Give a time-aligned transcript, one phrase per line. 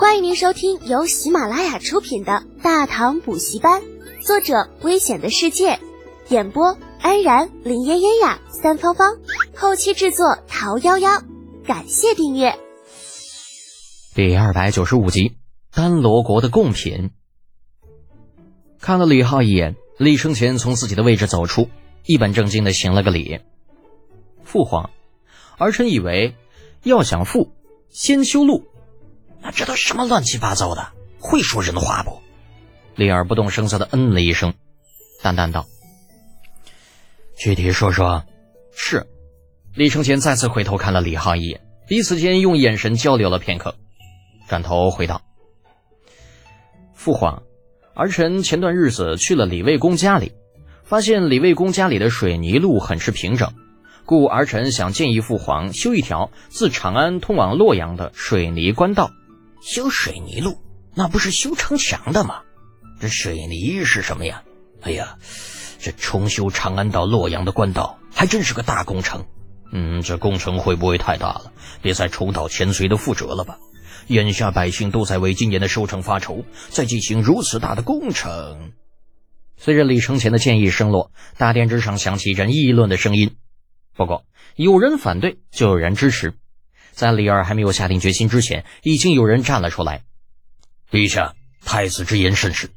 [0.00, 3.82] 欢迎您收听由喜马拉雅出品的《大唐补习班》，
[4.26, 5.78] 作者：危险的世界，
[6.30, 9.18] 演播：安然、林嫣嫣呀、三芳芳，
[9.54, 11.22] 后期制作：桃夭夭。
[11.66, 12.58] 感谢订阅。
[14.14, 15.36] 第二百九十五集，
[15.70, 17.10] 丹罗国的贡品。
[18.80, 21.68] 看了李浩一眼，李生前从自己的位置走出，
[22.06, 23.40] 一本正经的行了个礼。
[24.44, 24.88] 父皇，
[25.58, 26.36] 儿臣以为，
[26.84, 27.52] 要想富，
[27.90, 28.64] 先修路。
[29.42, 30.88] 那这都什么乱七八糟的？
[31.18, 32.20] 会说人话不？
[32.94, 34.54] 李二不动声色的嗯了一声，
[35.22, 35.66] 淡淡道
[37.36, 38.24] ：“具体说说。”
[38.74, 39.06] 是。
[39.74, 43.76] 李承前再次回头看了李浩一眼，彼此间用眼神交流了片刻，
[44.48, 45.22] 转头回道
[46.92, 47.42] ：“父皇，
[47.94, 50.32] 儿臣前段日子去了李卫公家里，
[50.84, 53.52] 发现李卫公家里的水泥路很是平整，
[54.04, 59.10] 故儿臣想建议父皇修一条自长安通往洛阳的水泥官道。”
[59.60, 60.58] 修水泥路，
[60.94, 62.42] 那不是修城墙的吗？
[63.00, 64.42] 这水泥是什么呀？
[64.82, 65.18] 哎呀，
[65.78, 69.26] 这重修长安到洛阳的官道还真是个大工程。
[69.72, 71.52] 嗯，这工程会不会太大了？
[71.82, 73.58] 别再重蹈前隋的覆辙了吧？
[74.08, 78.72] 眼下百姓都在为今年的收成发愁，再进行如此大的工程。
[79.56, 83.36] 随着李承前的建议声落，大殿之上响起人议论的声音。
[83.94, 84.24] 不过，
[84.56, 86.34] 有人反对，就有人支持。
[86.92, 90.04] 在李二还没有下定决心之前，已经有人站了出来。
[90.90, 92.70] 陛下，太子之言甚是。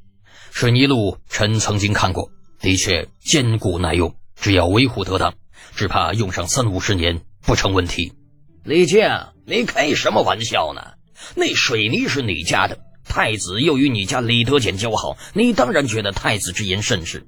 [0.52, 5.34] 水泥路臣曾经看过，的确坚固耐用，只要维护得当，
[5.76, 8.14] 只怕用上三五十年不成问题。
[8.64, 9.10] 李靖，
[9.46, 10.94] 你开什么玩笑呢？
[11.36, 17.26] 那水泥是你家的，太子又与你家李德俭交好，你当然觉得太子之言甚是。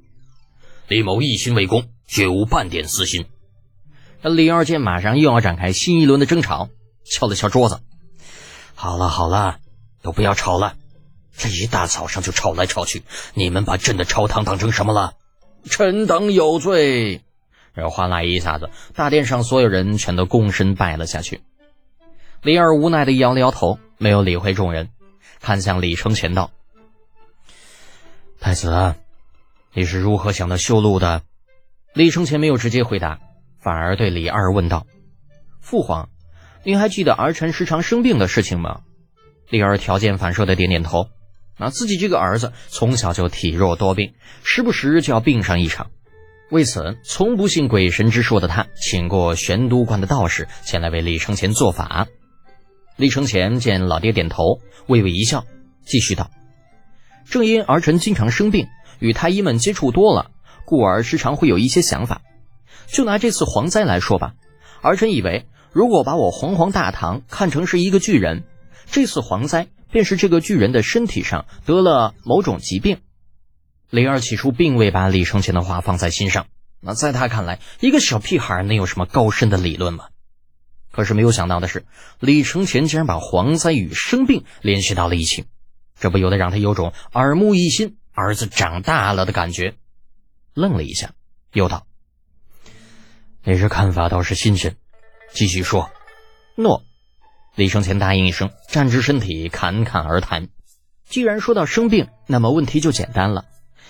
[0.87, 3.25] 李某一心为公，绝无半点私心。
[4.29, 6.69] 李二见马上又要展开新一轮的争吵。
[7.07, 7.81] 敲了敲桌子，
[8.73, 9.57] 好了好了，
[10.01, 10.75] 都不要吵了。
[11.37, 13.03] 这一大早上就吵来吵去，
[13.35, 15.13] 你们把朕的朝堂当成什么了？
[15.69, 17.21] 臣等有罪。
[17.73, 21.41] 然后哗啦一下子，大殿上所有人全都躬身拜了下去。
[22.41, 24.89] 李二无奈的摇了摇头，没有理会众人，
[25.41, 26.49] 看向李承前道
[28.41, 28.95] ：“太子，
[29.73, 31.21] 你是如何想到修路的？”
[31.93, 33.19] 李承前没有直接回答，
[33.65, 34.85] 反而对李二问道
[35.59, 36.09] ：“父皇。”
[36.61, 38.81] 您还记得儿臣时常生病的事情吗？
[39.49, 41.07] 李儿条件反射的点点头。
[41.57, 45.89] 那自己这个儿子从小就体弱多病，时不时就要病上一场。
[46.51, 52.05] 为此，从不信鬼神之说的他，请过玄都观的道士前来为李承前做法。
[52.97, 55.43] 李承前见老爹点头，微微一笑，
[55.87, 56.29] 继续道
[57.25, 58.67] ：“正因儿臣经常生病，
[58.99, 60.29] 与太医们接触多了，
[60.65, 62.21] 故而时常会有一些想法。
[62.87, 64.33] 就拿这次蝗灾来说吧，
[64.81, 68.45] 儿臣以为。”如果把我煌煌大唐看成是一个巨人，
[68.85, 73.01] 这次蝗灾便是这个巨人的身体上得了某种疾病。
[73.89, 76.47] 李二起初并未把李承前的话放在心上，
[76.79, 80.05] 那在他看来，一个小屁孩能有什么高深的理论吗？
[80.93, 81.85] 可是没有想到的是，
[82.21, 85.43] 李承前竟然把蝗灾与生病联系到了一起，
[85.99, 89.75] 这不由得让他有种耳目一新，儿子长大了的感觉。
[90.53, 91.11] 愣了一下，
[91.51, 91.85] 又道
[93.45, 94.75] ：“你这看法倒是新鲜。”
[95.33, 95.91] 继续说，
[96.55, 96.83] 诺。
[97.55, 100.49] 李承前答应一声，站直身体，侃侃而谈。
[101.07, 103.45] 既然说到生病，那么问题就简单了。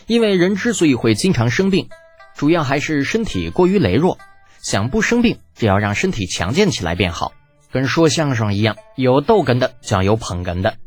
[0.06, 1.90] 因为人之所以会经常生病，
[2.36, 4.20] 主要还是身体过于羸弱。
[4.62, 7.34] 想不生病，就要让身体强健起来便好。
[7.72, 10.78] 跟说相声一样，有逗哏的，就要有捧哏的。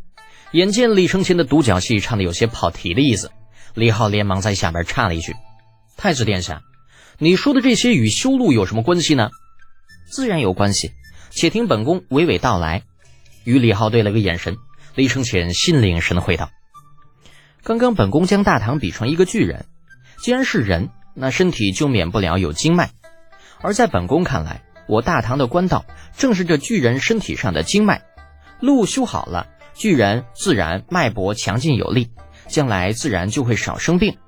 [0.53, 3.31] 眼见李承前的独角戏唱的有些跑题的意思，
[3.75, 5.35] 李浩连忙在下边插了一句
[5.97, 6.63] ：“太子殿下，
[7.19, 9.31] 你说的这些与修路有什么关系呢？”
[10.11, 10.93] 自然有关系，
[11.31, 12.83] 且听本宫娓娓道来。
[13.45, 14.57] 与李浩对了个眼神，
[14.95, 16.51] 李承前心领神会道
[17.65, 19.67] ：“刚刚本宫将大唐比成一个巨人，
[20.23, 22.91] 既然是人，那身体就免不了有经脉。
[23.61, 25.85] 而在本宫看来，我大唐的官道
[26.17, 28.03] 正是这巨人身体上的经脉。
[28.61, 32.11] 路修好了，巨人自然脉搏强劲有力，
[32.47, 34.19] 将来自然就会少生病。”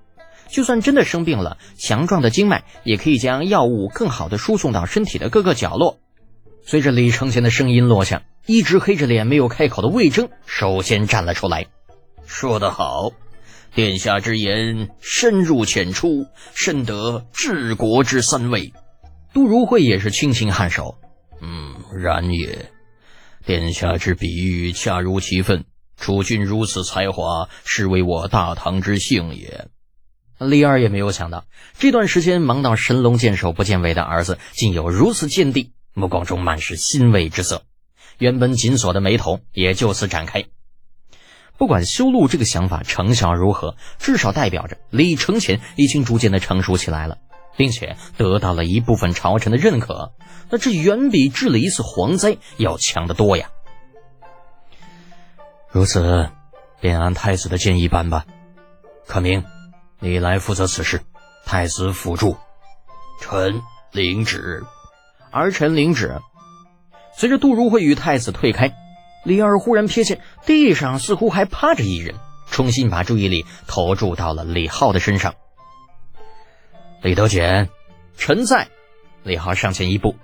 [0.51, 5.99] 就算真的生病了，强壮的经脉也可以将药物更好的输送到身体的各个角落。
[6.63, 11.67] 随着李承前的声音落下，一直黑着脸没有开口的魏征首先站了出来，
[12.27, 13.11] 说得好，
[13.75, 18.73] 殿下之言深入浅出，深得治国之三味。
[19.33, 20.97] 杜如晦也是轻轻颔首，
[21.41, 22.71] 嗯，然也。
[23.47, 25.65] 殿下之比喻恰如其分，
[25.97, 29.69] 楚君如此才华，是为我大唐之幸也。
[30.41, 31.45] 李二也没有想到，
[31.79, 37.63] 这段时间忙到神龙见首不见尾的儿子，竟有如此见地，目光中满是欣慰之色。
[38.17, 40.47] 原本紧锁的眉头也就此展开。
[41.59, 47.19] 不管修路这个想法成效如何，至少代表着李承乾已经逐渐的成熟起来了，
[47.59, 50.13] 并且得到了一部分朝臣的认可。
[50.49, 53.51] 那这远比治了一次蝗灾要强得多呀！
[55.71, 56.31] 如此，
[56.81, 58.25] 便按太子的建议办吧。
[59.07, 59.45] 可明，
[60.01, 61.01] 你来负责此事。
[61.47, 62.37] 太子辅助，
[63.21, 63.63] 臣
[63.93, 64.65] 领旨。
[65.31, 66.21] 儿臣领旨。
[67.17, 68.73] 随着杜如晦与太子退开。
[69.25, 72.15] 李二忽然瞥见地上似乎还趴着一人，
[72.51, 75.35] 重新把注意力投注到了李浩的身上。
[77.03, 77.69] 李德简，
[78.17, 78.69] 臣在。
[79.23, 80.17] 李浩上前一步。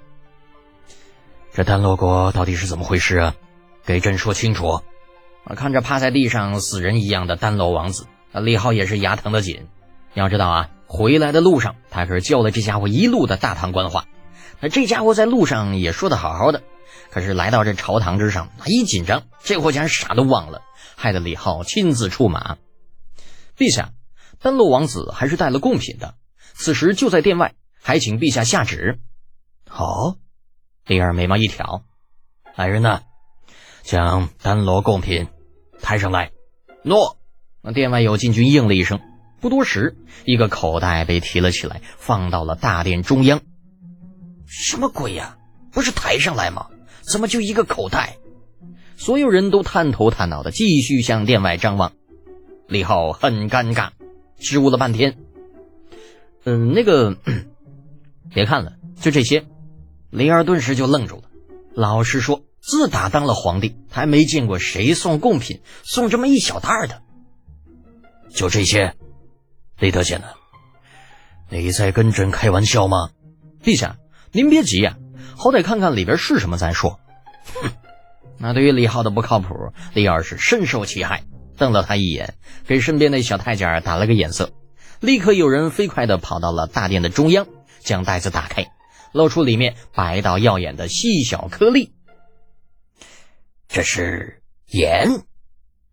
[1.52, 3.34] 这丹罗国到底是怎么回事啊？
[3.84, 4.80] 给朕说清楚。
[5.54, 9.68] 看着趴在地上死人一样的丹罗王子，李浩也是牙疼的紧。
[10.14, 14.06] 要知道啊，回来的路上他可是教了这家伙一路的大唐官话。
[14.60, 16.62] 那这家伙在路上也说的好好的。
[17.10, 20.62] 可是来到这朝堂之上，一紧张，这货竟然啥都忘了，
[20.96, 22.56] 害得李浩亲自出马。
[23.56, 23.92] 陛下，
[24.40, 26.14] 丹洛王子还是带了贡品的，
[26.54, 29.00] 此时就在殿外，还请陛下下旨。
[29.68, 30.16] 好，
[30.86, 31.84] 李二眉毛一挑，
[32.54, 33.02] 来人呐，
[33.82, 35.28] 将丹罗贡品
[35.80, 36.32] 抬上来。
[36.82, 37.18] 诺。
[37.66, 39.00] 那殿外有禁军应了一声，
[39.40, 43.40] 不多时，一个口袋被提了起来，放到了大殿中央。
[44.46, 45.36] 什么鬼呀？
[45.72, 46.68] 不是抬上来吗？
[47.02, 48.18] 怎么就一个口袋？
[48.96, 51.92] 所有人都探头探脑的继续向殿外张望。
[52.68, 53.90] 李浩很尴尬，
[54.38, 55.16] 支吾了半天。
[56.44, 57.16] 嗯，那个，
[58.32, 59.44] 别看了，就这些。
[60.10, 61.22] 李二顿时就愣住了。
[61.74, 67.02] 老实说，自打当了皇帝，还没见过谁送贡品送这么一小袋的。
[68.30, 68.94] 就这些，
[69.78, 70.26] 李德简呢？
[71.48, 73.10] 你在跟朕开玩笑吗？
[73.62, 73.96] 陛下，
[74.32, 74.96] 您别急呀。
[75.36, 76.98] 好歹看看里边是什么再说。
[77.54, 77.70] 哼，
[78.38, 81.24] 那对于李浩的不靠谱，李二是深受其害，
[81.56, 82.34] 瞪了他一眼，
[82.66, 84.52] 给身边的小太监打了个眼色。
[85.00, 87.46] 立刻有人飞快地跑到了大殿的中央，
[87.80, 88.66] 将袋子打开，
[89.12, 91.92] 露出里面白到耀眼的细小颗粒。
[93.68, 95.24] 这是盐。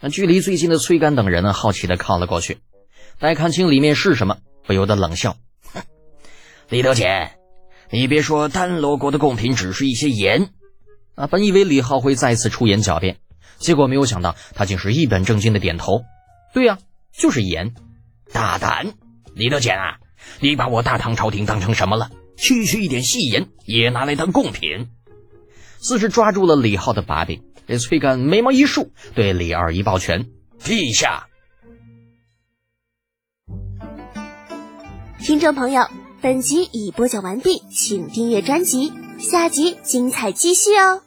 [0.04, 2.58] 那距离最近的崔干等人呢，好奇地靠了过去，
[3.20, 4.36] 待看清里面是什么，
[4.68, 5.38] 不由得冷笑
[5.74, 5.82] ：“哼，
[6.68, 7.38] 李德简。”
[7.90, 10.50] 你别说，丹罗国的贡品只是一些盐，
[11.16, 11.28] 啊！
[11.28, 13.20] 本以为李浩会再次出言狡辩，
[13.60, 16.02] 结果没有想到他竟是一本正经的点头。
[16.54, 16.80] 对呀，
[17.18, 17.74] 就是盐。
[18.34, 18.96] 大胆，
[19.34, 20.00] 李德简啊！
[20.42, 22.12] 你把我大唐朝廷当成什么了？
[22.36, 24.90] 区区一点细盐也拿来当贡品？
[25.80, 30.26] 似是抓住了李浩的把柄，这崔干眉毛一竖，对李二一抱拳
[30.60, 31.28] ：“陛下。”
[35.20, 35.84] 听众朋友。
[36.22, 41.02] 本集已播讲完毕，请订阅专辑，下集精彩继续哦。